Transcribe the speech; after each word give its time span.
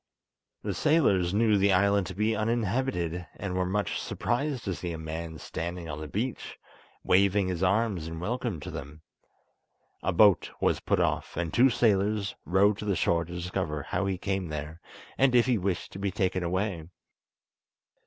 The 0.63 0.73
sailors 0.73 1.31
knew 1.31 1.57
the 1.59 1.71
island 1.73 2.07
to 2.07 2.15
be 2.15 2.35
uninhabited, 2.35 3.27
and 3.35 3.53
were 3.53 3.67
much 3.67 4.01
surprised 4.01 4.63
to 4.63 4.73
see 4.73 4.93
a 4.93 4.97
man 4.97 5.37
standing 5.37 5.87
on 5.87 6.01
the 6.01 6.07
beach, 6.07 6.57
waving 7.03 7.49
his 7.49 7.61
arms 7.61 8.07
in 8.07 8.19
welcome 8.19 8.59
to 8.61 8.71
them. 8.71 9.03
A 10.01 10.11
boat 10.11 10.49
was 10.59 10.79
put 10.79 10.99
off, 10.99 11.37
and 11.37 11.53
two 11.53 11.69
sailors 11.69 12.33
rowed 12.45 12.79
to 12.79 12.85
the 12.85 12.95
shore 12.95 13.25
to 13.25 13.33
discover 13.35 13.83
how 13.83 14.07
he 14.07 14.17
came 14.17 14.47
there, 14.47 14.81
and 15.19 15.35
if 15.35 15.45
he 15.45 15.59
wished 15.59 15.91
to 15.91 15.99
be 15.99 16.09
taken 16.09 16.41
away. 16.41 16.87